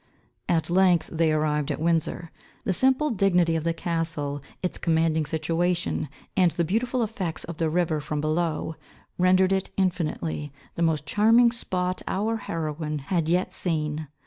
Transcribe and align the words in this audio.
At 0.49 0.71
length 0.71 1.11
they 1.13 1.31
arrived 1.31 1.69
at 1.69 1.79
Windsor. 1.79 2.31
The 2.63 2.73
simple 2.73 3.11
dignity 3.11 3.55
of 3.55 3.63
the 3.63 3.71
castle, 3.71 4.41
its 4.63 4.79
commanding 4.79 5.27
situation, 5.27 6.09
and 6.35 6.49
the 6.49 6.63
beautiful 6.65 7.03
effects 7.03 7.43
of 7.43 7.57
the 7.57 7.69
river 7.69 8.01
from 8.01 8.19
below, 8.19 8.75
rendered 9.19 9.51
it 9.51 9.69
infinitely 9.77 10.51
the 10.73 10.81
most 10.81 11.05
charming 11.05 11.51
spot 11.51 12.01
our 12.07 12.37
heroine 12.37 12.97
had 13.13 13.29
yet 13.29 13.53
seen. 13.53 14.07